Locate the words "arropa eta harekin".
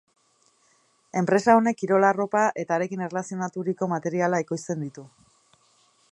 2.07-3.05